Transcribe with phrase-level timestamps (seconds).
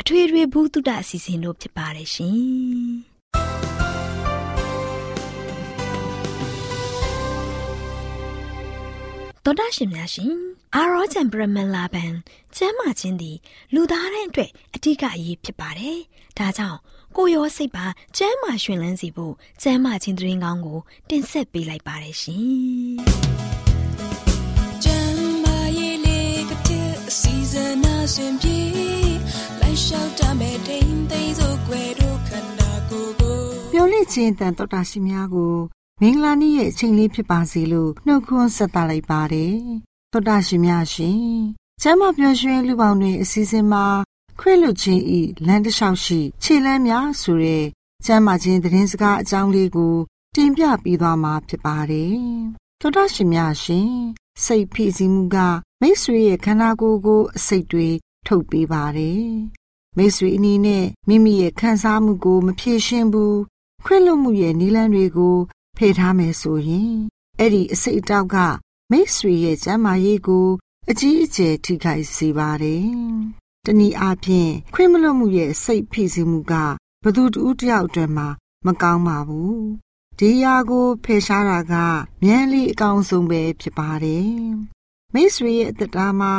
[0.00, 2.38] အထွေထွေဘုဒ္ဓအစီအစဉ်တို့ဖြစ်ပါတယ်ရှင်
[9.44, 10.32] တော်တာရှင်များရှင်
[10.74, 12.12] အာရောချံပရမလာဘန်
[12.56, 13.36] ကျမ်းမာခြင်းသည်
[13.74, 15.98] လူသားတိုင်းအတွက်အထူးအရေးဖြစ်ပါတယ်။
[16.38, 16.78] ဒါကြောင့်
[17.16, 17.86] ကိုရောစိတ်ပါ
[18.16, 22.96] ကျမ်းမာရှင်လန်းစီဖို့ကျမ်းမာခြင်းသတင်းကောင်းကို တင်ဆက်ပေးလိုက်ပါတယ်ရှင်။
[24.84, 27.54] ကျမ်းမာရေးလေးကတဲ့စီဇ
[27.84, 28.99] နာရှင်ပြေ
[29.90, 33.38] လျှောက်တမဲ့တိမ်သိမ်းစို့ွယ်တို့ခန္ဓာကိုယ်ကို
[33.72, 35.54] မျောလင့်ခြင်းတန်တော်တာရှင်များကို
[36.00, 39.54] မင်္ဂလာနေ့ရဲ့အချိန်လေးဖြစ်ပါစေလို့နှုတ်ခွန်းဆက်သလိုက်ပါတယ်
[40.12, 41.20] တော်တာရှင်များရှင်
[41.82, 43.86] ကျမ်းမပျော်ရွှင်လူပေါင်းတွင်အစည်းအဝေးမှာ
[44.40, 47.64] ခွေလွတ်ခြင်းဤလမ်းတစ်လျှောက်ရှိခြေလမ်းများဆိုတဲ့
[48.06, 49.94] ကျမ်းမာခြင်းသတင်းစကားအကြောင်းလေးကို
[50.34, 52.16] တင်ပြပြီးသွားမှာဖြစ်ပါတယ်
[52.80, 53.90] တော်တာရှင်များရှင်
[54.44, 55.36] စိတ်ဖိစီးမှုက
[55.80, 57.88] မိတ်ဆွေရဲ့ခန္ဓာကိုယ်ကိုအစိတ်တွေ
[58.26, 59.24] ထုတ်ပေးပါတယ်
[59.96, 63.40] မိတ်ဆွေအနည်းနဲ့မိမိရဲ့ခံစားမှုကို မဖြေရှင်းဘူး
[63.84, 65.36] ခွင့်လွတ်မှုရဲ့နည်းလမ်းတွေကို
[65.76, 66.94] ဖယ်ထားမယ်ဆိုရင်
[67.38, 68.36] အဲ့ဒီအစိတ်အတောက်က
[68.90, 70.48] မိတ်ဆွေရဲ့ကျမ်းမာရေးကို
[70.90, 72.86] အကြီးအကျယ်ထိခိုက်စေပါတယ်။
[73.66, 76.54] တနည်းအားဖြင့်ခွင့်မလွတ်မှုရဲ့စိတ်ဖိစီးမှုက
[77.04, 78.24] ဘသူတူတယောက်အတွက်မှ
[78.66, 79.58] မကောင်းပါဘူး။
[80.18, 81.74] ဒီယာကိုဖယ်ရှားတာက
[82.22, 84.30] မြန်လေးအကောင်းဆုံးပဲဖြစ်ပါတယ်။
[85.14, 86.34] မိတ်ဆွေရဲ့အသက်တာမှာ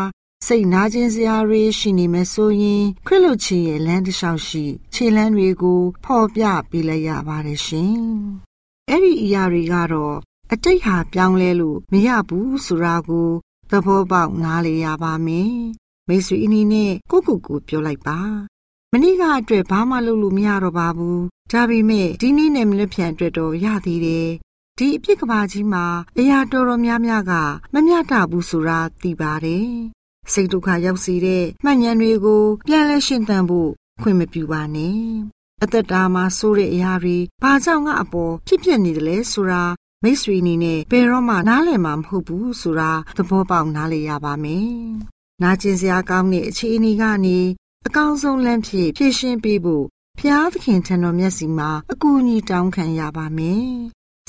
[0.47, 4.63] စိတ်နာခြင်းစရာတွေရှိနေမယ်ဆိုရင်ခွင့်လွှတ်ခြင်းရဲ့လမ်းတစ်လျှောက်ရှိ
[4.93, 7.97] ခြေလမ်းတွေကိုဖော်ပြပေးလိုက်ရပါတယ်ရှင်။
[8.89, 10.15] အဲ့ဒီအရာတွေကတော့
[10.51, 13.29] အတိတ်ဟာပြောင်းလဲလို့မရဘူးဆိုတာကို
[13.71, 15.53] သဘောပေါက်နားလေရပါမယ်။
[16.07, 18.19] မိတ်ဆွေအင်းနဲ့ကိုကိုကိုပြောလိုက်ပါ။
[18.91, 21.19] မနေ့ကအတွက်ဘာမှလုပ်လို့မရတော့ပါဘူး။
[21.51, 24.27] ဒါပေမဲ့ဒီနေ့နဲ့မနေ့ပြန်အတွက်တော့ရသေးတယ်။
[24.77, 25.85] ဒီအဖြစ်ကဘာကြီးမှာ
[26.17, 27.33] အရာတော်တော်များများက
[27.73, 29.71] မမျှတဘူးဆိုတာသိပါတယ်
[30.33, 33.71] စိတ်ဒုက္ခရောက်စေတဲ့မှတ်ဉာဏ်တွေကိုပြန်လဲရှင်းသန်ဖို့
[34.01, 34.99] ခွင့်မပြုပါနဲ့
[35.63, 39.63] အသက်တာမှာဆိုးတဲ့အရာတွေဘာကြောင့်ငါအပေါ်ဖြစ်ဖြစ်နေတယ်လဲဆိုတာ
[40.03, 44.71] မိတ်ဆွေအနေနဲ့ဘယ်တော့မှနားလည်မှာမဟုတ်ဘူးဆိုတာသဘောပေါက်နားလည်ရပါမယ်။
[45.41, 47.37] နာကျင်စရာကောင်းတဲ့အခြေအနေကနေ
[47.87, 49.85] အကောင်းဆုံးလမ်းဖြစ်ဖြည့်ရှင်းပေးဖို့
[50.19, 53.71] ဖျားသခင်ထံတော်မျက်စီမှာအကူအညီတောင်းခံရပါမယ်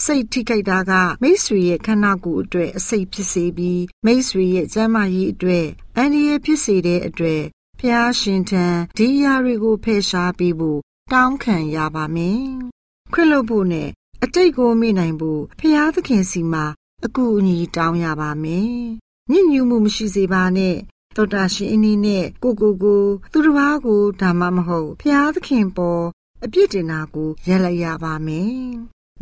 [0.04, 5.66] စိတ်ထိခိုက်တာကမိတ်ဆွေရဲ့ခန္ဓာကိုယ်အတွက်အစိတ်ဖြစ်စေပြီးမိတ်ဆွေရဲ့ကျန်းမာရေးအတွက်
[5.96, 7.42] အန္တရာယ်ဖြစ်စေတဲ့အတွက်
[7.80, 8.66] ဖျားရှင်ထံ
[8.96, 10.80] ဒီအရာတွေကိုဖယ်ရှားပေးဖို့
[11.12, 12.44] တောင်းခံရပါမယ်။
[13.12, 13.88] ခွင့်လွှတ်ဖို့နဲ့
[14.24, 16.64] အတိတ်ကိုမေ့နိုင်ဖို့ဖျားသခင်စီမှာ
[17.04, 18.72] အကူအညီတောင်းရပါမယ်။
[19.30, 20.76] ညဉ့်ညူမှုမရှိစေပါနဲ့
[21.16, 26.04] တော်တာရှင်အင်းနီနဲ့ကိုကိုကိုသူတစ်ပါးကိုဒါမှမဟုတ်ဖျားသခင်ပေါ်
[26.44, 28.52] အပြစ်တင်တာကိုရက်လိုက်ရပါမယ်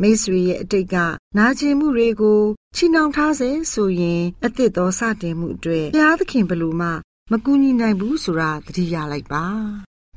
[0.01, 0.95] မိတ်ဆွေရဲ့အတိတ်က
[1.37, 2.41] နာကျင်မှုတွေကို
[2.75, 6.89] ချီနှောင်ထားစေဆိုရင်အသစ်သောစတင်မှုအတွက်ဘုရားသခင်ဘလို့မှ
[7.31, 9.45] မကူညီနိုင်ဘူးဆိုတာသတိရလိုက်ပါ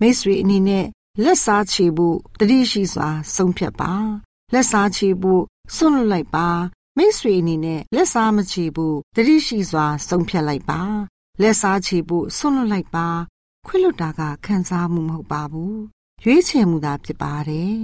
[0.01, 0.87] မိတ်ဆွေအနေနဲ့
[1.25, 3.93] လက်စားချေဖို့တတိရှိစွာ ဆုံးဖြတ်ပါ
[4.53, 5.43] လက်စားချေဖို့
[5.77, 6.49] ဆွန့်လွတ်လိုက်ပါ
[6.99, 10.81] မိတ်ဆွေအနေနဲ့လက်စားမချေဖို့တတိရှိစွာ ဆုံးဖြတ်လိုက်ပါ
[11.43, 13.09] လက်စားချေဖို့ဆွန့်လွတ်လိုက်ပါ
[13.67, 15.79] ခွင့်လွတ်တာကခံစားမှုမဟုတ်ပါဘူး
[16.25, 17.79] ရွေးချယ်မှုသာဖြစ်ပါတယ်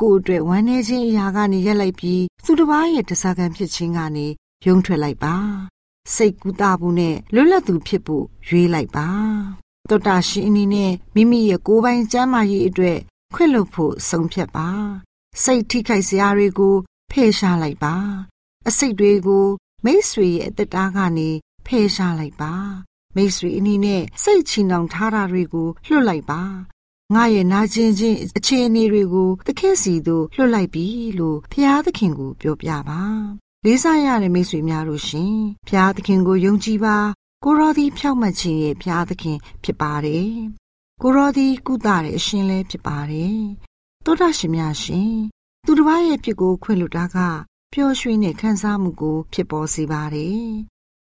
[0.00, 4.26] ကိုယ်အတွက်ဝမ်းနည်းခြင်းအရာကနေရက်လိုက်ပြီးသူတစ်ပါးရဲ့တစားကံဖြစ်ခြင်းကနေ
[4.66, 5.34] ယုံထွက်လိုက်ပါ
[6.14, 9.08] စိတ်ကူးတာဖို့နဲ့လွတ်လပ်သူဖြစ်ဖို့ရွေးလိုက်ပါ
[9.90, 12.98] တောတာရှင်အနေနဲ့မိမိရဲ့ကိုယ်ပိုင်ကျမ်းမာရေးအတွက်
[13.34, 14.68] ခွင့်လွတ်ဖို့ဆုံးဖြတ်ပါ
[15.42, 16.74] စိတ်ထိခိုက်စရာတွေကို
[17.12, 17.94] ဖယ်ရှားလိုက်ပါ
[18.68, 19.46] အစိတ်တွေကို
[19.84, 21.28] မိတ်ဆွေရဲ့အသက်တာကနေ
[21.66, 22.52] ဖယ်ရှားလိုက်ပါ
[23.16, 26.42] မိတ်ဆွေအနေနဲ့စိတ်ချီနှောင်ထားတာတွေကိုလွှတ်လိုက်ပါ
[27.14, 30.86] ငါရဲ့နာကျင်ခြင်းအခြေအနေတွေကိုသခင်စီသို့လွှတ်လိုက်ပြီ
[31.18, 33.02] လို့ဖျားသခင်ကိုပြောပြပါ
[33.64, 35.34] လေးစားရတဲ့မိတ်ဆွေများတို့ရှင်
[35.68, 36.96] ဖျားသခင်ကိုယုံကြည်ပါ
[37.44, 40.32] ကိုရောသည်ဖြောက်မှတ်ခြင်းရဲ့ဖျားသခင်ဖြစ်ပါတယ်
[41.02, 43.38] ကိုရောသည်ကုသတဲ့အရှင်လည်းဖြစ်ပါတယ်
[44.04, 45.12] တောတာရှင်များရှင်
[45.64, 47.18] သူတစ်ပါးရဲ့ဖြစ်ကိုခွင့်လွတ်တာက
[47.72, 50.42] ပျော်ရွှင်တဲ့ခံစားမှုကို ဖြစ်ပေါ်စေပါတယ်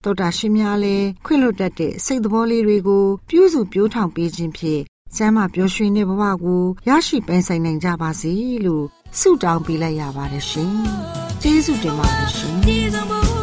[0.04, 4.84] တောတာရှင်များလည်းခွင့်လွတ်တတ်တဲ့စိတ်သဘောလေးတွေကိုပြုစုပြောင်းထောင်ပေးခြင်းဖြင့်
[5.16, 8.34] ကျမ်းမာပျော်ရွှင်တဲ့ဘဝကိုရရှိပိုင်ဆိုင်နိုင်ကြပါစေ
[8.66, 8.86] လို့
[9.20, 10.74] ဆုတောင်းပေးလိုက်ရပါတယ်ရှင်။
[11.42, 12.56] ကျေးဇူးတင်ပါတယ်ရှင်။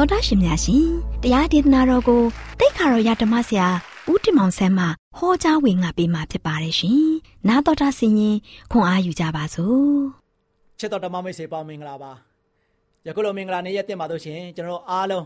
[0.00, 0.86] တော်တာရှင်များရှင်
[1.22, 2.22] တရားဒေသနာတော်ကို
[2.58, 3.68] တိတ်ခါတော်ရဓမ္မဆရာ
[4.10, 4.84] ဦးတင်မောင်ဆန်းမှ
[5.16, 7.02] ဟောကြားဝင်ငါပေးมาဖြစ်ပါတယ်ရှင်။
[7.48, 8.36] နာတော်တာဆင်ရင်
[8.70, 9.98] ခွန်အားယူကြပါစို့။
[10.78, 12.12] ချစ်တော်ဓမ္မမိတ်ဆွေပေါင်းမင်္ဂလာပါ။
[13.06, 15.24] ယခုလိုမင်္ဂလာနေ့ရက်တင်ပါလို့ရှင်ကျွန်တော်အားလုံး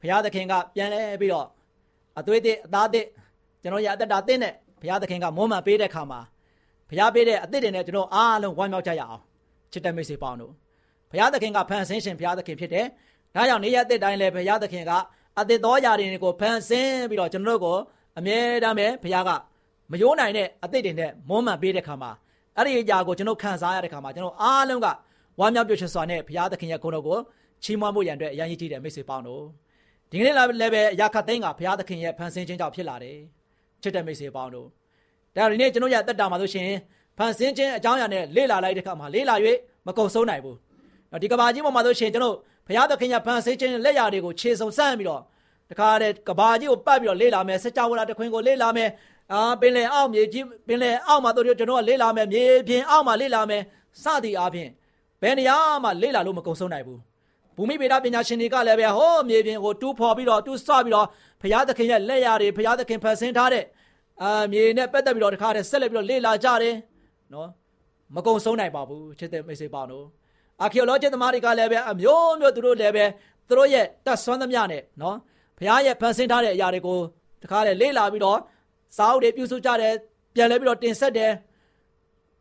[0.00, 1.46] ဘုရားသခင်ကပြန်လဲပြီးတော့
[2.18, 3.06] အသွေးသစ်အသားသစ်
[3.62, 6.20] ကျွန်တော်ရအသက်တာသစ်နဲ့ဘုရားသခင်ကမွမ်းမံပေးတဲ့ခါမှာ
[6.88, 9.22] ဘုရားပေးတဲ့အသစ်တွေနဲ့ကျွန်တော်အားလုံးဝမ်းမြောက်ကြရအောင်
[9.72, 10.52] ချစ်တဲ့မိတ်ဆွေပေါင်းတို့
[11.10, 12.86] ဘုရားသခင်ကဖန်ဆင်းရှင်ဘုရားသခင်ဖြစ်တယ်။
[13.34, 14.92] ဒါကြောင့်နေ့ရက်သစ်တိုင်းလည်းဘုရားသခင်က
[15.38, 17.76] အသစ်သောຢာတွေကိုဖန်ဆင်းပြီးတော့ကျွန်တော်တို့ကို
[18.18, 19.30] အမြဲတမ်းပဲဘုရားက
[19.90, 22.10] မယိုးနိုင်တဲ့အသစ်တွေနဲ့မွမ်းမံပေးတဲ့ခါမှာ
[22.56, 24.86] အဲ့ဒီအရာကိုကျွန်တော်ခံစားရတဲ့ခါမှာကျွန်တော်အားလုံးက
[25.40, 27.18] ဝမ်းမြောက်ပျော်ရွှင်စွာနဲ့ဘုရားသခင်ရဲ့ဂုဏ်တော်ကို
[27.62, 29.42] ချီးမွမ်းဖို့ရန်အတွက်အရန်ကြီးတဲ့မိတ်ဆွေပေါင်းတို့
[30.10, 33.16] ဒီကနေ့လည်းပဲအရာခတ်သိန်းကဘုရားသခင်ရဲ့ဖန်ဆင်းခြင်းကြောင့်ဖြစ်လာတယ်
[33.82, 34.66] ချစ်တဲ့မိတ်ဆွေပေါင်းတို့
[35.36, 36.68] ဒါဒီနေ့ကျွန်တော်ရတက်တာမှာဆိုရှင်
[37.18, 39.34] ဖန်ဆင်းခြင်းအကြောင်းအရာနဲ့လေ့လာလိုက်တဲ့ခါမှာလေ့လာ၍
[39.86, 40.56] မကုံဆုံးနိုင်ဘူး
[41.22, 42.36] ဒီကဘာကြီးပေါ်မှာဆိုရှင်ကျွန်တော်
[42.70, 45.22] ဘုရားသခင်ရဲ့ဖန်ဆင်းခြင်းလက်ရာတွေကိုခြေစုံစမ်းပြီးတော့
[45.70, 48.90] တခါတည်းကဘာကြီးကိုပတ်ပြီးတော့လေ့လာမယ်စကြဝဠာတခွင်ကိုလေ့လာမယ်
[49.32, 53.62] အာပင်လယ်အောက်မြေကြီးပင်လယ်အောက်မှာတို့ကျွန်တော်ကလေ့လာမယ်မြေပြင်အောက်မှာလေ့လာမယ်
[54.02, 54.70] စသည်အားဖြင့်
[55.22, 57.00] ဘယ်နေရာမှလေ့လာလို့မကုံဆုံးနိုင်ဘူး
[57.56, 61.06] ဘူမိဗေဒပညာရှင်တွေကလည်းပဲဟိုးမြေပြင်ကိုတူးဖော်ပြီးတော့တူးဆပြီးတော့
[61.40, 63.64] ဘုရားသခင်ရဲ့လက်ရာတွေဘုရားသခင်ဖန်ဆင်းထားတဲ့
[64.22, 66.76] အာမြေနဲ့ပတ်သက်ပြီးတော့တခါတည်းဆက်လက်ပြီးတော့လေ့လာကြတယ်
[67.32, 67.48] နော်
[68.16, 70.06] မကုံဆုံးနိုင်ပါဘူးချစ်တဲ့မိတ်ဆွေပေါင်းတို့
[70.62, 73.04] အာခီယိုလောဂျီသမားတွေကလည်းပဲအမျိုးမျိုးသူတို့လည်းပဲ
[73.48, 75.16] သူတို့ရဲ့တတ်ဆွမ်းသမျှနဲ့နော်
[75.58, 76.98] ဘုရားရဲ့ဖန်ဆင်းထားတဲ့အရာတွေကို
[77.42, 78.38] တခါလေလေ့လာပြီးတော့
[78.96, 79.94] စာအုပ်တွေပြုစုကြတယ်
[80.34, 81.32] ပြန်လဲပြီးတော့တင်ဆက်တယ်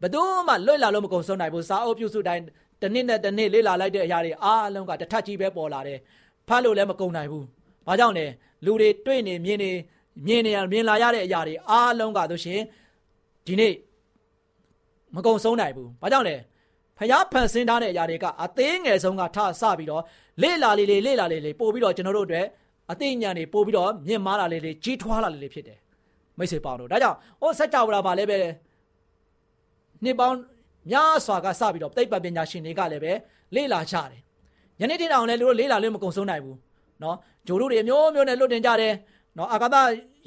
[0.02, 2.44] ဘယ်သူမှလွတ်လာလို့မကုန်ဆုံးနိုင်ဘူးစာအုပ်ပြုစုတိုင်း
[2.82, 6.00] တစ်နှစ်နဲ့တစ်နှစ်လေ့လာလိုက်တဲ့အရာတွေအားလုံးကတစ်ထပ်ကြီးပဲပေါ်လာတယ်
[6.48, 7.46] ဖတ်လို့လည်းမကုန်နိုင်ဘူး
[7.88, 8.26] ဘာကြောင့်လဲ
[8.66, 9.72] လူတွေတွေ့နေမြင်နေ
[10.26, 12.62] မြင်နေရမြင်လာရတဲ့အရာတွေအားလုံးကဆိုရှင်
[13.46, 13.74] ဒီနေ့
[15.16, 16.36] မကုန်ဆုံးနိုင်ဘူးဘာကြောင့်လဲ
[16.99, 20.03] ဖျားဖန်ဆင်းထားတဲ့အရာတွေကအသေးငယ်ဆုံးကထဆပြီးတော့
[20.43, 22.47] လေ့လာလေးလေးလေ့လာလေးလေးပို့ပြီးတော့ကျွန်တော်တို့အတွက်
[22.93, 25.79] အသိဉာဏ်တွေပို့ပြီးတော့မြင့်မားလာလေးလေးကြီးထွားလာလေးလေးဖြစ်တယ်
[26.39, 28.39] မိတ်ဆွေပေါင်းတို့ဒါကြောင့်ဟိုစัจ java ဘာလဲပဲ
[30.05, 30.37] နှစ်ပေါင်း
[30.91, 33.13] များစွာကစပြီးတော့သိပ္ပံပညာရှင်တွေကလည်းပဲ
[33.57, 34.21] လေ့လာကြတယ်
[34.79, 36.57] ညနေတင်အောင်လည်းလူတို့လေ့လာလို့မကုန်ဆုံးနိုင်ဘူး
[37.01, 37.17] เนาะ
[37.47, 38.93] ဂျိုတို့တွေအမျိုးမျိုးနဲ့လွတ်တင်ကြတယ်
[39.37, 39.77] เนาะအာကာသ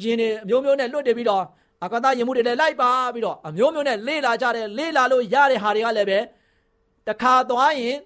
[0.04, 1.44] ယင်တွေအမျိုးမျိုးနဲ့လွတ်တင်ပြီးတော့
[1.84, 6.20] အာကာသယင်မှုတွေလည်းလိုက်ပါပြီးတော့အမျိုးမျိုးနဲ့လေ့လာကြတယ်လေ့လာလို့ရတဲ့ဟာတွေကလည်းပဲ
[7.09, 7.99] တခါသွားရင်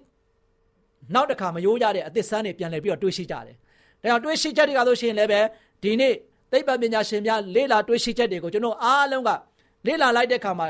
[1.13, 3.55] နောက်တစ်ခါမယိုးရတဲ့အသစ်ဆန်းတွေပြန်လည်ပြီးတော့တွေးရှိကြတယ်။
[4.01, 5.39] ဒါကြောင့်တွေးရှိချက်တွေကဆိုရှင်လည်းပဲ
[5.83, 6.13] ဒီနေ့
[6.51, 9.29] သိပ္ပံပညာရှင်များလေ့လာတွေးရှိချက်တွေကိုကျွန်တော်အားလုံးက
[9.87, 10.67] လေ့လာလိုက်တဲ့အခါမှာ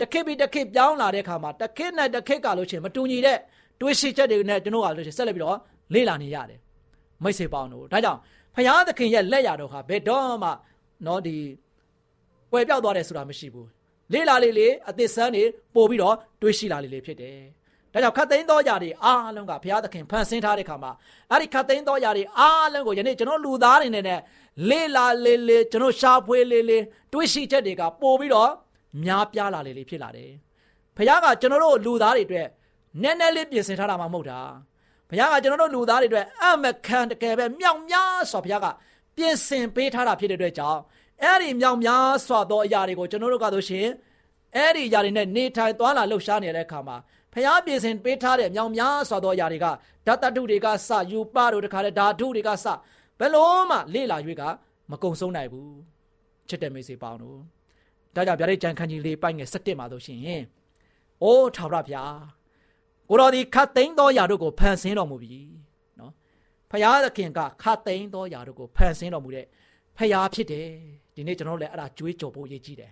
[0.00, 3.38] တခစ်ပြီးတခစ်ပြောင်းလာတဲ့အခါမှာတခစ်နဲ့တခစ်ကလို့ရှင်မတူညီတဲ့
[3.80, 5.58] တွေးရှိချက်တွေနဲ့ကျွန်တော်ကလို့ရှင်ဆက်လက်ပြီးတော့
[5.94, 6.58] လေ့လာနေရတယ်။
[7.22, 8.20] မိတ်ဆွေပေါင်းတို့ဒါကြောင့်
[8.54, 10.50] ဖရာသခင်ရဲ့လက်ရတော်ဟာဘယ်တော့မှ
[11.06, 11.36] နော်ဒီ
[12.52, 13.66] ကွယ်ပြောက်သွားတယ်ဆိုတာမရှိဘူး။
[14.12, 15.44] လေ့လာလေးလေးအသစ်ဆန်းတွေ
[15.74, 17.38] ပို့ပြီးတော့တွေးရှိလာလေးလေးဖြစ်တယ်။
[17.92, 20.92] ဒါကြောင့်ခတ်သိမ်းသောຢာတွေအားလုံးကဘုရားသခင်ဖန်ဆင်းထားတဲ့ခါမှာ
[21.30, 24.04] အဲ့ဒီခတ်သိမ်းသောຢာတွေအားလုံးကိုယနေ့ကျွန်တော်လူသားတွေနဲ့
[24.70, 26.78] လေလာလေလေကျွန်တော်ရှားဖွေးလေလေ
[27.12, 28.50] တွေးရှိချက်တွေကပို့ပြီးတော့
[29.04, 30.30] များပြားလာလေလေဖြစ်လာတယ်။
[30.96, 32.48] ဘုရားကကျွန်တော်တို့လူသားတွေအတွက်
[33.02, 34.40] နည်းနည်းလေးပြင်ဆင်ထားတာမှမဟုတ်တာ။
[35.10, 38.66] ဘုရားကကျွန်တော်တို့လူသားတွေအတွက်အမခံတကယ်ပဲမြောက်များစွာဘုရားက
[39.16, 40.80] ပြင်ဆင်ပေးထားတာဖြစ်တဲ့အတွက်ကြောင့်
[41.22, 43.88] အဲ့ဒီမြောက်များစွာသောအရာတွေကိုကျွန်တော်တို့ကဆိုရှင်
[44.56, 46.96] အဲ့ဒီအရာတွေနဲ့နေထိုင်သွားလာလှုပ်ရှားနေတဲ့အခါမှာ
[47.32, 49.66] ဖျားပြင်ဆင်ပေးထားတဲ့မြောင်များစွာသောအရာတွေက
[50.06, 52.66] ဓာတ်တတုတွေကစယူပတို့တခါလေဓာတုတွေကစ
[53.18, 54.42] ဘယ်လုံးမှလေ့လာ၍က
[54.90, 55.74] မကုံဆုံးနိုင်ဘူး
[56.48, 57.38] ချစ်တဲ့မိတ်ဆွေပေါင်းတို့
[58.14, 60.20] ဒါကြောင့်ဗျာဒိတ်ကြံခန်းကြီးလေးပိုက်ငယ်7မှာဆိုရှင်
[61.22, 62.04] အိုးထာဝရဗျာ
[63.08, 65.34] ကိုတော်ဒီခတ်သိမ်းသောຢာတို့ကိုဖန်ဆင်းတော်မူပြီ
[65.98, 66.12] နော်
[66.70, 69.46] ဖျားသခင်ကခတ်သိမ်းသောຢာတို့ကိုဖန်ဆင်းတော်မူတဲ့
[69.96, 70.68] ဖျားဖြစ်တယ်
[71.16, 72.90] ဒီနေ့ကျွန်တော်လည်းအဲ့ဒါကြွေးကြော်ဖို့ရည်ကြီးတယ်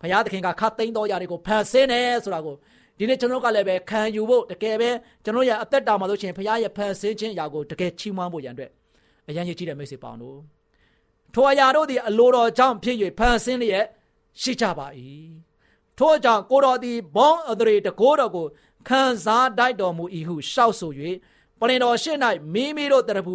[0.00, 2.56] ဖျားသခင်ကခတ်သိမ်းသောຢာတွေကိုဖန်ဆင်းတယ်ဆိုတာကို
[2.98, 4.90] ဒီနေ့ကျွန်တော်ကလည်းပဲခံယူဖို့တကယ်ပဲ
[5.24, 8.70] ကျွန်တော်ရဲ့အသက်တာမှာလို့ရှိရင်ဘုရားရဲ့ဖန်ဆင်းခြင်းအရာကိုတကယ်ချီးမွမ်းဖို့ရန်အတွက်
[9.28, 10.38] အရန်ရည်ကြီးတဲ့မိတ်ဆွေပေါင်းတို့
[11.34, 13.86] ထိုအရာတို့သည်အလိုတော်ကြောင့်ဖြစ်၍ဖန်ဆင်းလျက်
[14.40, 14.86] ရှိကြပါ၏
[15.98, 18.46] ထို့ကြောင့်ကိုတော်သည်ဘောင်းအသရေတကိုးတော်ကို
[18.88, 20.92] ခံစားတိုက်တော်မူ၏ဟုရှောက်ဆို၍
[21.60, 22.16] ပလင်တော်ရှေ့၌
[22.54, 23.34] မိမိတို့တရဖူ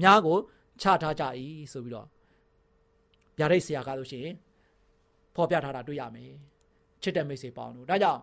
[0.00, 0.38] များကို
[0.80, 1.24] ချထားကြ၏
[1.72, 2.08] ဆိုပြီးတော့
[3.38, 4.34] ဗျာဒိတ်ဆရာကားလို့ရှိရင်
[5.34, 6.32] ဖော်ပြထားတာတွေ့ရမယ်
[7.02, 8.20] ချစ်တဲ့မိတ်ဆွေပေါင်းတို့ဒါကြောင့်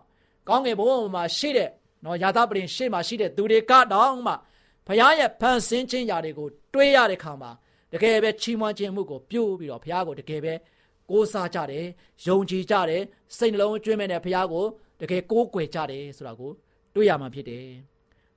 [0.48, 1.70] ကောင်းငယ်ဘုံမှာရှိတဲ့
[2.04, 4.32] နော်ယာသပရင်ရှေ့မှာရှိတဲ့သူတွေကတော့မှ
[4.86, 7.50] ဘုရားရဲ့ဖန်ဆင်းခြင်းຢာတွေကိုတွေးရတဲ့ခါမှာ
[7.92, 10.54] တကယ်ပဲချီးမွမ်းခြင်းမှုကိုပြုပြီးတော့ဘုရားကိုတကယ်ပဲ
[11.10, 11.86] ကိုးစားကြတယ်
[12.26, 13.02] ယုံကြည်ကြတယ်
[13.36, 14.64] စိတ်နှလုံးကျွင်းမဲ့တဲ့ဘုရားကို
[15.00, 16.50] တကယ်ကိုးကွယ်ကြတယ်ဆိုတာကို
[16.94, 17.66] တွေးရမှာဖြစ်တယ်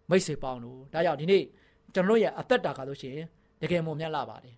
[0.10, 1.44] မိတ်ဆွေပေါင်းတို့ဒါကြောင့်ဒီနေ့
[1.94, 3.18] ကျွန်တော်ရဲ့အသက်တာကဆိုရှင်
[3.62, 4.56] တကယ်မွန်မြတ်လာပါတယ်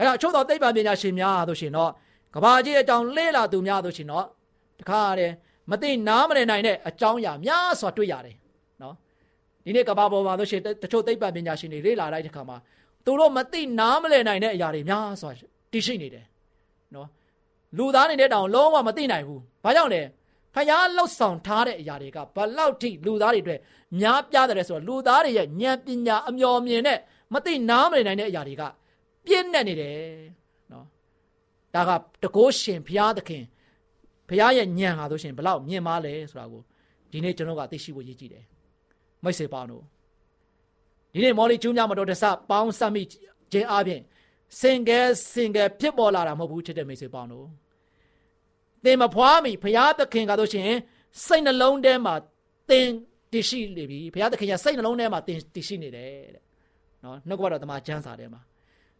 [0.00, 1.90] ဒါကြောင့်အချို့သောသိပ္ပံပညာရှင်များဆိုရှင်တော့
[2.34, 4.24] ကဘာကြီးအကြောင်းလေ့လာသူများဆိုရှင်တော့
[4.80, 5.32] တခါတည်း
[5.70, 8.36] မသိနားမလည်နိုင်တဲ့အကြောင်းအရာများစွာတွေ့ရတယ်
[8.82, 8.94] နော်
[9.64, 12.56] ဒီနေ့ကဘာပေါ်မှာဆိုရှင်တချို့သိပ္ပံပညာရှင်တွေလေ့လာလိုက်တဲ့ခါမှာ
[13.04, 15.30] သူတို့မသိနားမလည်နိုင်တဲ့အရာတွေများစွာ
[15.72, 16.24] တည်ရှိနေတယ်
[16.94, 17.08] နော်
[17.76, 20.02] လူသားတွေနဲ့တောင်လုံးဝမသိနိုင်ဘူးဘာကြောင့်လဲ
[20.54, 23.60] ဖျားလှုပ်ဆောင်ထားတဲ့အရာတွေကဘလောက်ထိလူသားတွေအတွက်
[24.00, 26.98] များပြားတယ်ဆိုတော့လူသားတွေရဲ့ဉာဏ်ပညာအမျော်မြင်နဲ့
[27.34, 28.62] မသိနားမလည်နိုင်တဲ့အရာတွေက
[29.24, 29.98] ပြည့်နေနေတယ်
[30.72, 30.86] နော်
[31.74, 31.90] ဒါက
[32.22, 33.44] တကိုးရှင်ဘုရားသခင်
[34.28, 36.62] ဘုရားရဲ့ဉာဏ်ဟာဆိုရှင်ဘလောက်မြင်မာလဲဆိုတာကို
[37.10, 38.44] ဒီနေ့ကျွန်တော်ကသိရှိဖို့ရည်ကြည်တယ်
[39.24, 39.84] မိတ်ဆွေပေါင်းတို့
[41.12, 43.02] ဒီနေ့မော်လီကျူးများမတော်တဆပေါင်းစပ်မိ
[43.52, 44.00] ခြင်းအပြင်
[44.60, 45.00] စင်ကဲ
[45.32, 47.46] စင်ကဲဖြစ်ပေါ်လာတာမဟုတ်ဘူးချစ်တဲ့မိတ်ဆွေပေါင်းတို့
[48.84, 50.70] သင်မဖွားမီဘုရားသခင်ကဆိုရှင်
[51.26, 52.14] စိတ်နှလုံးထဲမှာ
[52.70, 52.88] သင်
[53.32, 56.42] တည်ရှိနေပြီဘုရားသခင်ကစိတ်နှလုံးထဲမှာသင်တည်ရှိနေတယ်တဲ့
[57.04, 58.40] နော်နှုတ်ကပတော်တမန်ကျမ်းစာထဲမှာ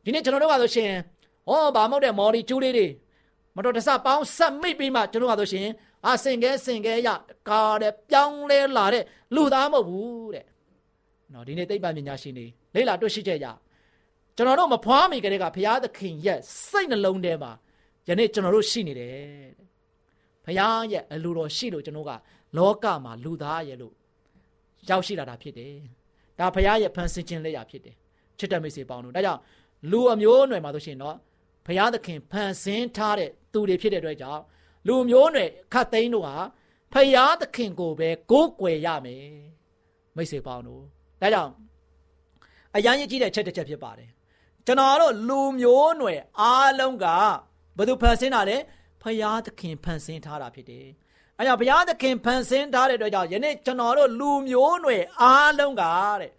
[0.04, 0.90] ဒီနေ့ကျွန်တော်တို့ကဆိုရှင်
[1.48, 2.86] ဟောဘာမဟုတ်တဲ့မော်ရီကျူးလေးတွေ
[3.56, 5.68] မတော်တဆပေါင်းဆက်မိပြီးမှကျွန်တော်ကဆိုရှင်
[6.06, 7.08] အာစင်ကဲစင်ကဲရ
[7.48, 9.04] ကာတဲ့ပြောင်းလဲလာတဲ့
[9.34, 10.44] လူသားမဟုတ်ဘူးတဲ့
[11.32, 13.46] နော်ဒီနေ့သိပ္ပံပညာရှင်တွေလေ့လာတွေ့ရှိချက်ရ
[14.36, 17.52] ကျွန်တော်တို့မဖွားမိကြတဲ့ကဘုရားသခင်ရဲ့စိတ်နှလုံးထဲမှာ
[18.08, 19.12] ယနေ့ကျွန်တော်တို့ရှိနေတယ်
[19.58, 19.66] တဲ့
[20.44, 22.10] ဘုရားရဲ့အလိုတော်ရှိလို့ကျွန်တော်က
[22.56, 23.94] လောကမှာလူသားရဲ့လို့
[24.88, 25.74] ရောက်ရှိလာတာဖြစ်တယ်
[26.38, 27.96] ဒါဘုရားရဲ့ဖန်ဆင်းခြင်းလက်ရာဖြစ်တယ်
[28.38, 29.40] ချစ်တဲ့မိတ်ဆွေပေါင်းတို့ဒါကြောင့်
[29.90, 31.16] လူအမျိုးအနွယ်မှာဆိုရှင်တော့
[31.66, 34.42] ဘုရားသခင်ဖန်ဆင်းထားတဲ့သူတွေဖြစ်တဲ့အတွက်ကြောင့်
[34.86, 36.36] လူမျိုးနွယ်ခတ်သိန်းတို့ဟာ
[36.92, 39.26] ဖယားသခင်ကိုပဲကိုးကွယ်ရမယ်
[40.16, 40.82] မိတ်ဆွေပေါင်းတို့
[41.20, 41.52] ဒါကြောင့်
[42.76, 44.10] အရန်ရကြီးတဲ့ချက်တစ်ချက်ဖြစ်ပါတယ်
[44.66, 47.06] ကျွန်တော်တို့လူမျိုးနွယ်အားလုံးက
[47.76, 48.56] ဘယ်သူဖန်ဆင်းတာလဲ
[49.02, 50.86] ဖယားသခင်ဖန်ဆင်းထားတာဖြစ်တယ်
[51.38, 55.84] အဲကြောင့်ဘုရားသခင်ဖန်ဆင်းထားတဲ့အတွက်ကြောင့်ယနေ့ကျွန်တော်တို့လူမျိုးနွယ်အားလုံးက
[56.20, 56.30] တဲ့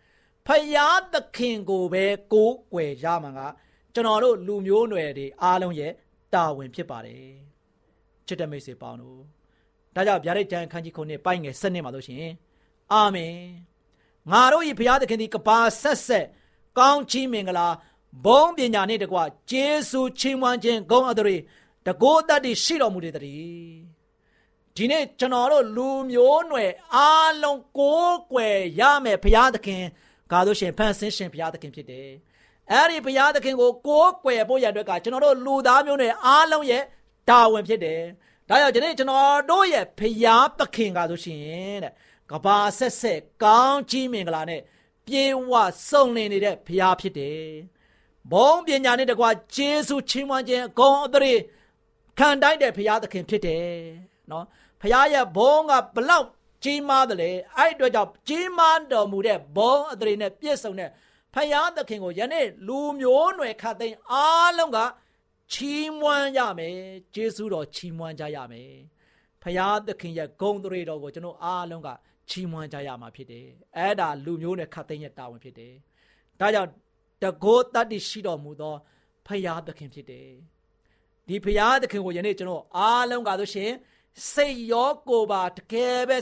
[0.48, 3.40] ဖယားသခင်ကိုပဲကိုးကွယ်ရမှာက
[3.94, 5.92] ကျွန်တော်တို့လူမျိုးနွယ်တွေအားလုံးရဲ့
[6.34, 7.26] တာဝန်ဖြစ်ပါတယ်
[8.28, 9.20] ချစ်တဲ့မိတ်ဆွေပေါင်းတို့
[9.96, 12.26] ဒါကြောင့်ဗျာဒိတ်တန်ခန်းကြီးခုနှစ်ပိုက်ငယ်7နှစ်မှာလို့ရှင်
[12.94, 13.36] အာမင်
[14.32, 16.26] ငါတို့၏ဘုရားသခင်သည်ကပါဆက်ဆက်
[16.80, 17.68] ကောင်းချီးမင်္ဂလာ
[18.26, 21.36] ဘုံပညာနှင့်တကွကျေးဇူးချီးမွမ်းခြင်းဂုဏ်အသရေ
[21.88, 23.82] တကိုးတတ်တည်ရှိတော်မူတဲ့တည်း
[24.76, 29.84] ဒီနေ့ကျွန်တော်တို့လူမျိုးနွယ်အားလုံးကိုးကွယ်ရမယ်ဘုရားသခင်
[30.32, 32.10] ကားလို့ရှင်ဖန်ဆင်းရှင်ဘုရားသခင်ဖြစ်တယ်
[32.72, 36.84] အဲ့ဒီဘုရားသခင်ကိုကိုးကွယ်ဖို့ရတဲ့ကကျွန်တော်တို့လူသားမျိုးနွယ်အားလုံးရဲ့
[37.30, 38.02] တာဝန်ဖြစ်တယ်
[38.50, 41.94] ဒါကြောင့်ဒီနေ့ကျွန်တော်တို့ရဲ့ဖရာသခင်ကဆိုရှင်တဲ့
[42.32, 44.62] ကဘာဆက်ဆက်ကောင်းကြီးမင်္ဂလာနဲ့
[45.06, 45.52] ပြေဝ
[45.90, 47.46] စုံလင်နေတဲ့ဖရာဖြစ်တယ်
[48.32, 51.34] ဘုံပညာနဲ့တကွာဂျေစုချီးမွမ်းခြင်းအကုန်အသရေ
[52.18, 53.68] ခံတိုင်းတဲ့ဖရာသခင်ဖြစ်တယ်
[54.32, 54.46] နော်
[54.82, 56.26] ဖရာရဲ့ဘုံကဘလောက်
[56.64, 60.90] ကြီးမားတယ်လေအဲ့အတွက်ကြောင့်ကြီးမားတော်မူတဲ့ဘုံအသရေနဲ့ပြည့်စုံတဲ့
[61.34, 64.80] ဖရာသခင်ကိုယနေ့လူမျိုးနွယ်ခတ်သိမ်းအားလုံးက
[65.54, 66.78] ချီးမွမ်းရမယ်
[67.16, 68.72] ကျေးဇူးတော်ချီးမွမ်းကြရမယ်
[69.44, 71.90] ဖရာသခင်ရဲ့ဂုဏ်သရေတော်ကိုကျွန်တော်အားလုံးက
[72.30, 73.46] ချီးမွမ်းကြရမှာဖြစ်တယ်
[73.78, 75.74] အဲ့ဒါလူမျိုးနဲ့ခတ်သိမ်းရဲ့တာဝန်ဖြစ်တယ်
[76.40, 76.70] ဒါကြောင့်
[77.24, 78.76] တကောတတ္တိရှိတော်မူသော
[79.28, 80.30] ဖရာသခင်ဖြစ်တယ်
[81.28, 83.72] ဒီဖရာသခင်ကိုယနေ့ကျွန်တော်အားလုံးကဆိုရှင်
[84.34, 86.18] စိတ်ရောကိုယ်ပါတကယ်ပဲ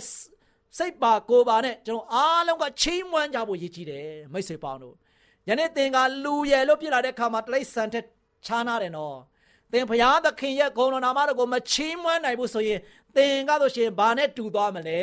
[0.77, 4.95] စိတ်ပါကိုယ်ပါနဲ့ကျွန်တော်အားလုံးကချီးမွမ်းကြဖို့ရည်ကြီးတယ်မိတ်ဆွေပေါင်းတို့
[5.47, 8.03] ယနေ့သင်ကလူရယ်လို့ပြလာတဲ့ခါမှာတလိษံတဲ့
[8.45, 9.17] ခြားနာတယ်နော်
[9.71, 12.79] သင်ဘုရားသခင်ရဲ့ဂုဏ်တော်နာမတော်ကိုမချီးမွမ်းနိုင်ဘူးဆိုရင်
[13.15, 15.01] သင်ကဆိုရှင်ဘာနဲ့တူသွားမလဲ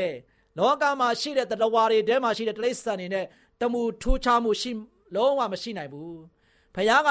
[0.59, 3.25] လောကမှာရှိတဲ့တဝါတွေထဲမှာရှိတဲ့တိရစ္ဆာန်တွေနဲ့
[3.61, 4.71] တမှုထူးခြားမှုရှိ
[5.15, 6.17] လုံးဝမရှိနိုင်ဘူး
[6.75, 7.09] ဘုရားက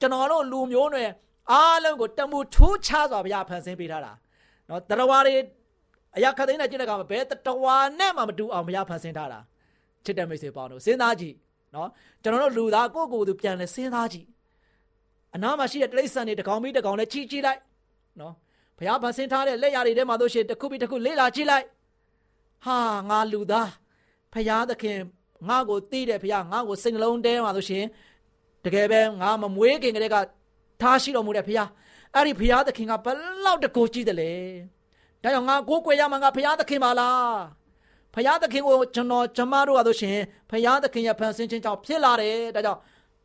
[0.00, 1.04] ကျွန်တော်တို့လူမျိုးတွေ
[1.52, 4.12] အားလုံးကိုတမှုထူးခြားစွာဘုရားဖန်ဆင်းပေးထားတာ
[4.70, 5.34] နော်တဝါတွေ
[6.16, 9.40] အရာခသိန်းနဲ့ကြည့်တဲ့အခါမှာဘယ်တဝါနဲ့မှမတူအောင်ဘုရားဖန်ဆင်းထားတာ
[10.04, 11.34] ချစ်တဲ့မိတ်ဆွေပေါင်းတို့စဉ်းစားကြည့်
[11.74, 11.88] နော်
[12.22, 14.26] ကျွန်တော်တို့လူသားကိုယ့်ကိုယ်သူပြန်လဲစဉ်းစားကြည့်
[15.34, 17.60] အနားမှာရှိတဲ့တိရစ္ဆာန်တွေတကောင်ပြီးတကောင်နဲ့ချီချီလိုက်
[18.20, 18.34] နော်
[18.78, 21.66] ဘုရားဗန်ဆင်းထားတဲ့လက်ရာတွေထဲမှာတို့ရှိတစ်ခုပြီးတစ်ခုလေးလာကြည့်လိုက်
[22.64, 22.78] ဟာ
[23.10, 23.70] ငါလူသား
[24.32, 24.98] ဘုရားသခင်
[25.48, 27.84] ငါ့ကိုသိတဲ့ဘုရားငါ့ကိုစိတ်နှလုံးထဲမှာတို့ရှင်
[28.64, 30.16] တကယ်ပဲငါမမွေးခင်ကလေးက
[30.80, 31.68] ထားရှိတော်မူတဲ့ဘုရား
[32.14, 33.06] အဲ့ဒီဘုရားသခင်ကဘ
[33.44, 34.34] လောက်တကူကြည့်တယ်လေ
[35.22, 37.32] ဒါကြောင့်ငါကိုးကွယ်ရမှာငါဘုရားသခင်ပါလား
[38.14, 40.18] ဘုရားသခင်ကိုကျွန်တော်ကျမတို့ကဆိုရှင်
[40.50, 42.80] ဘုရားသခင်ရဲ့ဖန်ဆင်းခြင်းကြောင့်ဖြစ်လာတယ်ဒါကြောင့်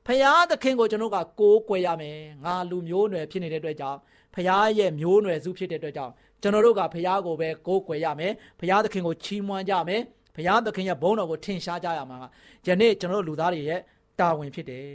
[0.08, 4.00] ဖရာသခင်ကိုကျွန်တော်ကကိုးကွယ်ရမယ်ငါလူမျိုးနွယ်ဖြစ်နေတဲ့အတွက်ကြောင့်
[4.36, 10.02] ဖရာရဲ့မျိုးနွယ်စုဖြစ်တဲ့အတွက်ကြောင့်ကျွန်တော်တို့ကဖရာကိုပဲကိုးကွယ်ရမယ်ဖရာသခင်ကိုချီးမွမ်းကြမယ်
[10.36, 12.18] ဖရာသခင်ရဲ့ဘုန်းတော်ကိုထင်ရှားကြရမှာ
[12.66, 13.82] ကယနေ့ကျွန်တော်တို့လူသားတွေရဲ့
[14.20, 14.88] တာဝန်ဖြစ်တယ်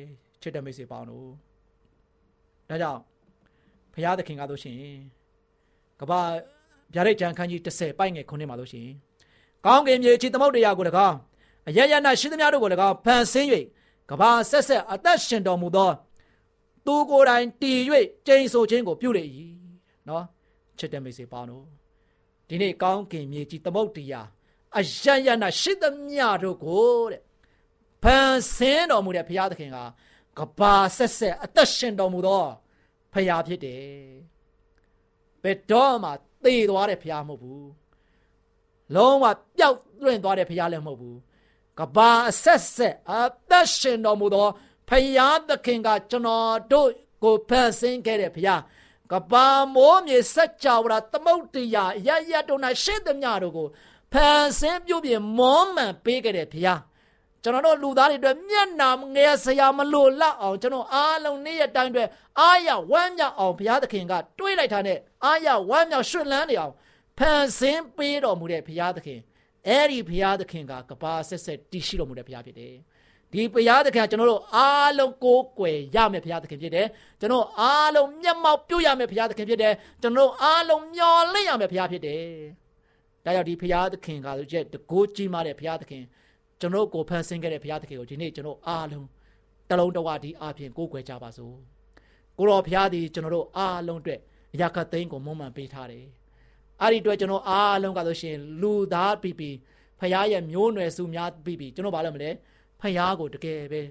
[0.43, 1.29] ချစ်တဲ့မိတ်ဆွေပေါင်းတို့
[2.69, 3.01] ဒါကြောင့်
[3.95, 4.77] ဖရာသခင်ကတို့ရှင်
[6.01, 6.21] ကဘာ
[6.95, 8.87] ဗျာဒိတ်ကြံခန်းကြီး30ပိုက်ငယ်ခုနှစ်မှာလို့ရှင်
[9.67, 11.17] ကောင်းကင်မြေချီသမုတ်တရားကို၎င်း
[11.69, 13.49] အရရနာရှိသမျှတို့ကို၎င်းဖန်ဆင်း၍
[14.11, 15.91] ကဘာဆက်ဆက်အသက်ရှင်တော်မူသော
[16.87, 17.79] သူကိုယ်တိုင်တည်၍
[18.27, 19.25] ကျိန်ဆိုခြင်းကိုပြုလေ၏
[20.09, 20.25] နော်
[20.79, 21.65] ချစ်တဲ့မိတ်ဆွေပေါင်းတို့
[22.49, 24.27] ဒီနေ့ကောင်းကင်မြေကြီးသမုတ်တရား
[24.79, 27.23] အယံယနာရှိသမျှတို့ကိုတဲ့
[28.03, 29.79] ဖန်ဆင်းတော်မူတဲ့ဘုရားသခင်က
[30.39, 32.45] ကဘာဆက်ဆက်အသက်ရှင်တော်မူသော
[33.13, 33.85] ဘုရားဖြစ်တယ်
[35.43, 36.11] ဘယ်တော့မှ
[36.45, 37.69] သေသွားတဲ့ဘုရားမဟုတ်ဘူး
[38.95, 39.25] လုံးဝ
[39.57, 41.19] ပျောက်လွင့်သွားတဲ့ဘုရားလည်းမဟုတ်ဘူး
[41.79, 43.15] ကဘာအဆက်ဆက်အ
[43.51, 44.49] သက်ရှင်တော်မူသော
[44.89, 46.89] ဖယားသခင်ကကျွန်တော်တို့
[47.23, 48.63] ကိုဖန်ဆင်းခဲ့တဲ့ဘုရား
[49.13, 53.69] ကဘာမိုးမြေစัจ java သမုတ်တရားရရတို့၌ရှေ့သမျှတို့ကို
[54.13, 56.81] ဖန်ဆင်းပြုပြင်မောမှန်ပေးခဲ့တဲ့ဘုရား
[57.43, 62.09] ကျွန်တော်တို့လူသားတွေအတွက်မျက်နာငယ်ဆရာမလို့လောက်အောင်ကျွန်တော်အားလုံးနေ့ရက်တိုင်းအတွက်
[62.41, 66.73] အာရဝမ်းမြောက်အောင်ဘုရားသခင်ကတွေးလိုက်တာနဲ့အာရဝမ်းမြောက်ရွှင်လန်းနေအောင်
[67.19, 69.21] ဖန်ဆင်းပေးတော်မူတဲ့ဘုရားသခင်
[69.67, 72.75] အဲ့ဒီဘုရားသခင်ကကဘာဆက်ဆက်တည်ရှိတော်မူတဲ့ဘုရားဖြစ်တယ်
[73.33, 76.87] ဒီဘုရားသခင်ကျွန်တော်တို့အားလုံးကိုးကွယ်ရမယ်ဘုရားသခင်ဖြစ်တယ်
[77.21, 82.23] ကျွန်တော်အားလုံးမျက်မှောက်ပြုရမယ်ဘုရားသခင်ဖြစ်တယ်ကျွန်တော်အားလုံးမျှော်လင့်ရမယ်ဘုရားဖြစ်တယ်
[83.25, 86.03] ဒါကြောင့်ဒီဘုရားသခင်ကဆိုချက်တကိုးကြီးမားတဲ့ဘုရားသခင်
[86.61, 89.07] ကျွန်တော်ကိုဖန်ဆင်းခဲ့တဲ့ဘုရားသခင်ကိုဒီနေ့ကျွန်တော်အားလုံး
[89.71, 91.55] တလုံးတဝဒီအားဖြင့်ကိုးကွယ်ကြပါစို့
[92.39, 94.21] ကိုတော်ဘုရားသည်ကျွန်တော်တို့အားလုံးအတွက်
[94.61, 96.05] ရာခသိန်းကိုမွမ်းမံပေးထားတယ်
[96.81, 99.57] အဲ့ဒီအတွက်ကျွန်တော်အားလုံးကဆိုရှင်လူသားပြီးပြီး
[100.01, 102.31] ဖရားရဲ့မျိုးနွယ်စုများပြီးပြီးကျွန်တော်ဘာလုပ်မလဲ
[102.81, 103.83] ဖရားကိုတကယ်ပဲ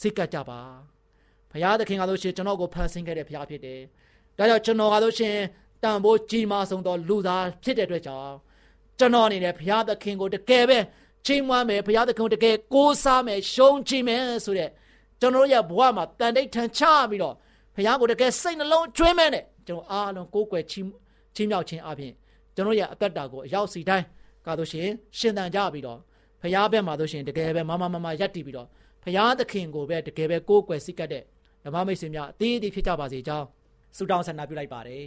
[0.00, 0.60] စိတ်ကကြပါ
[1.52, 3.80] ဖရားသခင်ကဆိုရှင်ကျွန်တော်ကိုဖန်ဆင်းခဲ့တဲ့ဖရားဖြစ်တယ်
[4.38, 5.36] ဒါကြောင့်ကျွန်တော်ကဆိုရှင်
[5.82, 8.32] တန်ဖိုးကြီးမားဆုံးသောလူသားဖြစ်တဲ့အတွက်ကြောင့်
[8.98, 10.78] ကျွန်တော်အနေနဲ့ဘုရားသခင်ကိုတကယ်ပဲ
[11.26, 14.70] ချိန်မွမ်းမယ်ဘုရားသခင်ကိုတကယ်ကိုးစားမယ်ရှုံးချမယ်ဆိုတဲ့
[15.20, 17.34] ကျွန်တော်ရဲ့ဘဝမှာတန်တိတ်ထန်ချပြီးတော့
[17.76, 20.86] ဘုရားကိုတကယ်စိတ်နှလုံးကျွေးမဲ့နဲ့ကျွန်တော်အားလုံးကိုးကွယ်ချီး
[21.34, 22.12] ချီးမြှောက်ခြင်းအပြင်
[22.54, 24.06] ကျွန်တော်ရဲ့အသက်တာကိုအရောက်စီတိုင်း
[24.46, 25.98] ကားလို့ရှိရင်ရှင်သန်ကြပြီးတော့
[26.42, 28.68] ဘုရားဘက်မှာလို့ရှိရင်တကယ်ပဲမမမမရက်တည်ပြီးတော့
[29.02, 31.22] ဘုရားသခင်ကိုပဲတကယ်ပဲကိုးကွယ်စိတ်ကပ်တဲ့
[31.64, 33.46] ဓမ္မမိတ်ဆွေများအသေးသေးဖြစ်ကြပါစေကြောင်း
[33.96, 35.06] ဆုတောင်းဆန္ဒပြုလိုက်ပါတယ်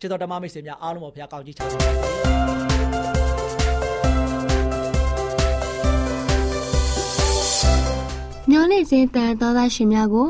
[0.00, 2.69] ချစ်တော်ဓမ္မမိတ်ဆွေများအားလုံးကိုဘုရားကောင်းကြီးချပါစေ
[8.50, 10.28] မျောလင့်ခြင်းတန်သောသားရှင်များကို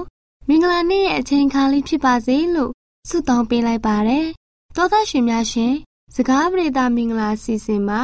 [0.49, 2.73] မင်္ဂလာနေ့ရဲ့အချိန်ခါလေးဖြစ်ပါစေလို့
[3.09, 4.27] ဆုတောင်းပေးလိုက်ပါတယ်။
[4.77, 5.73] သောသားရှင်များရှင်
[6.15, 8.01] စကားပရိသမင်္ဂလာစီစဉ်မှာ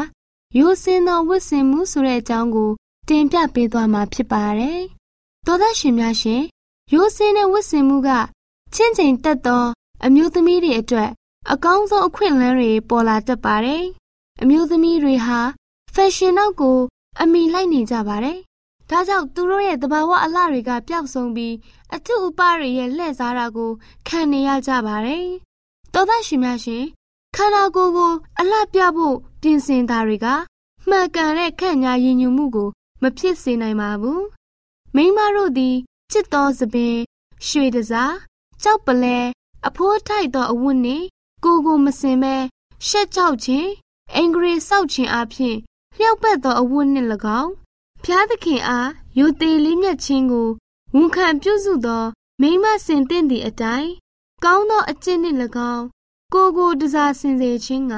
[0.58, 2.70] ရိုးစင်းသောဝတ်ဆင်မှုဆိုတဲ့အကြောင်းကို
[3.08, 4.80] တင်ပြပေးသွားမှာဖြစ်ပါတယ်။
[5.46, 6.42] သောသားရှင်များရှင်
[6.92, 8.10] ရိုးစင်းတဲ့ဝတ်ဆင်မှုက
[8.74, 9.64] ချင့်ချိန်တက်သော
[10.04, 11.10] အမျိုးသမီးတွေအတွက်
[11.52, 13.82] အကောင်းဆုံးအခွင့်အလမ်းတွေပေါ်လာတတ်ပါတယ်။
[14.42, 15.40] အမျိုးသမီးတွေဟာ
[15.94, 16.78] ဖက်ရှင်နောက်ကို
[17.20, 18.38] အမိလိုက်နေကြပါတယ်
[18.90, 21.54] ဒါကြောင့်သူတို့ရဲ့တဘာဝအလှတွေကပျောက်ဆုံးပြီး
[21.94, 23.70] အထုဥပတွေရဲ့လှည့်စားတာကို
[24.08, 25.26] ခံနေရကြပါတယ်။
[25.94, 26.84] တောသားရှင်များရှင်
[27.36, 30.26] ခန္ဓာကိုယ်ကိုအလှပြဖို့ပြင်ဆင်တာတွေက
[30.88, 32.68] မှန်ကန်တဲ့ခန့်ညာရည်ညွှန်မှုကို
[33.02, 34.20] မဖြစ်စေနိုင်ပါဘူး။
[34.94, 35.76] မိမတို့သည်
[36.10, 36.96] ချစ်တော်သပင်
[37.46, 38.14] ရွှေတစား
[38.62, 39.18] ကြောက်ပလဲ
[39.66, 41.04] အဖိုးထိုက်သောအဝတ်နှင့်
[41.44, 42.34] ကိုကိုမစင်ပဲ
[42.86, 43.68] ရှက်ချောက်ခြင်း
[44.14, 45.56] အင်္ဂရိစောက်ခြင်းအပြင်
[45.96, 47.08] လျှောက်ပတ်သောအဝတ်နှင့်၎
[47.40, 47.52] င်း
[48.08, 50.48] ဖျားသခင်အားယိုသေးလေးမြတ်ခြင်းကို
[50.94, 52.04] ဝန်ခံပြုစုသော
[52.40, 53.90] မိမဆင်တင့်သည့်အတိုင်း
[54.44, 55.38] ကောင်းသောအကျင့်နှင့်၎
[55.74, 55.84] င်း
[56.34, 57.94] ကိုကိုတစားစင်စေခြင်းက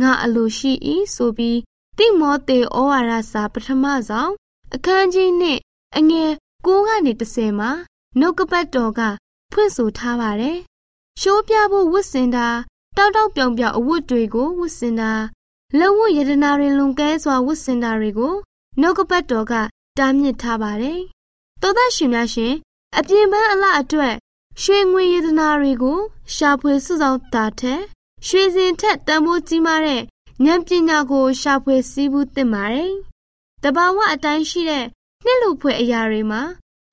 [0.00, 0.72] ငါအလိုရှိ၏
[1.14, 1.58] ဆိုပြီး
[1.98, 4.32] တိမောသေဩဝါဒစာပထမဆုံး
[4.74, 5.60] အခန်းကြီးနှင့်
[5.96, 6.30] အငယ်
[6.66, 7.70] 9ကနေ10မှာ
[8.18, 9.00] နှုတ်ကပတ်တော်က
[9.52, 10.58] ဖွင့်ဆိုထားပါတယ်။
[11.20, 12.48] ရှိုးပြဖို့ဝတ်ဆင်တာ
[12.96, 15.12] တောက်တောက်ပြောင်ပြောင်အဝတ်တွေကိုဝတ်ဆင်တာ
[15.78, 18.34] လက်ဝတ်ယတနာတွေလွန်ကဲစွာဝတ်ဆင်တာတွေကို
[18.78, 19.54] နှုတ်ကပတ်တော်က
[19.98, 21.00] တားမြစ်ထားပါတယ်။
[21.60, 22.54] သောသားရှင်များရှင်
[22.98, 24.14] အပြင်ပန်းအလှအတွက်
[24.62, 25.98] ရွှေငွေရတနာတွေကို
[26.34, 27.82] ရှာဖွေစုဆောင်းတာထက်
[28.26, 30.02] ရွှေစင်ထက်တန်ဖိုးကြီးမားတဲ့
[30.44, 32.92] ဉာဏ်ပညာကိုရှာဖွေစည်းဘူးသင့်ပါတယ်။
[33.62, 34.84] တဘာဝအတိုင်းရှိတဲ့
[35.24, 36.42] နှစ်လူဖွယ်အရာတွေမှာ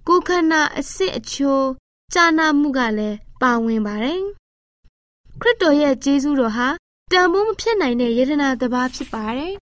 [0.07, 1.67] ကိုခန္ဓာအစစ်အချိုး
[2.13, 4.21] ကြာနာမှုကလည်းပါဝင်ပါတယ်။
[5.41, 6.67] ခရစ်တော်ရဲ့ဂျေဇုတော်ဟာ
[7.11, 9.53] တန်ဖိုးမဖြစ်နိုင်တဲ့ယတနာတစ်ပါးဖြစ်ပါတယ်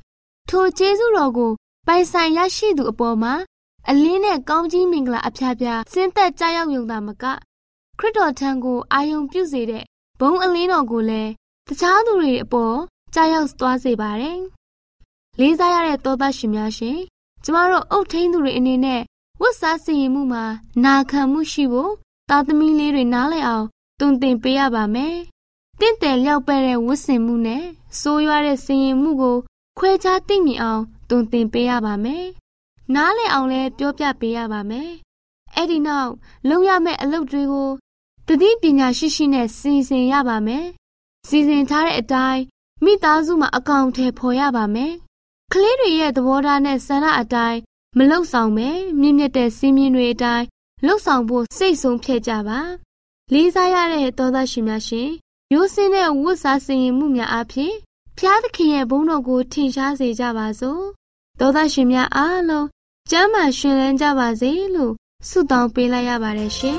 [0.48, 1.52] ။ထိုဂျေဇုတော်ကို
[1.86, 3.34] ပိုင်ဆိုင်ရရှိသူအပေါ်မှာ
[3.90, 7.24] အလင်းနဲ့ကောင်းကြီးမင်္ဂလာအဖျားဖျားဆင်းသက်ကြရောက်ယုံတာမက
[7.98, 9.84] ခရစ်တော်ထံကိုအာယုံပြုစေတဲ့
[10.20, 11.30] ဘုံအလင်းတော်ကိုလည်း
[11.68, 12.76] တခြားသူတွေအပေါ်
[13.14, 14.40] ကြားရောက်သွားစေပါတယ်။
[15.38, 16.98] လေးစားရတဲ့သောသားရှင်များရှင်
[17.44, 19.00] ကျမတို့အုတ်ထင်းသူတွေအနေနဲ့
[19.40, 20.44] ဝတ်စားစီရင်မှုမှာ
[20.84, 21.92] နာခံမှုရှိဖို့
[22.30, 23.66] သားသမီးလေးတွေနားလည်အောင်
[24.00, 25.14] တုံသင်ပေးရပါမယ်။
[25.80, 27.64] တင့်တယ်လျောက်ပဲ့တဲ့ဝတ်ဆင်မှုနဲ့
[28.00, 29.38] စိုးရွားတဲ့စီရင်မှုကို
[29.78, 32.24] ခွဲခြားသိမြင်အောင်တွင်တင်ပေးရပါမယ်။
[32.94, 34.90] နားလည်အောင်လည်းပြောပြပေးရပါမယ်။
[35.54, 36.10] အဲ့ဒီနောက်
[36.48, 37.70] လုပ်ရမယ့်အလုပ်တွေကို
[38.28, 40.66] တတိပညာရှိရှိနဲ့စီစဉ်ရပါမယ်။
[41.28, 42.42] စီစဉ်ထားတဲ့အတိုင်း
[42.84, 44.92] မိသားစုမှာအကောင့်ထဲပေါ်ရပါမယ်။
[45.52, 47.60] ကလေးတွေရဲ့သဘောထားနဲ့ဆန္ဒအတိုင်း
[47.98, 48.68] မလှုပ်ဆောင်ပဲ
[49.00, 50.46] မြင့်မြတ်တဲ့စည်းမျဉ်းတွေအတိုင်း
[50.84, 52.60] လှုပ်ဆောင်ဖို့စိတ်ဆုံးဖြတ်ကြပါ။
[53.32, 55.10] လေးစားရတဲ့သောသားရှင်များရှင်
[55.52, 57.74] ရိုးစင်းတဲ့ဝတ်စားစင်ရင်မှုများအဖြစ်
[58.18, 60.82] ဖျားသခင်ရဲ့ဘုန်းတော်ကိုထင်ရှားစေကြပါစို့
[61.40, 62.66] သောသားရှင်များအားလုံး
[63.10, 64.92] ကျမ်းမာရှင်လန်းကြပါစေလို့
[65.28, 66.78] ဆုတောင်းပေးလိုက်ရပါတယ်ရှင်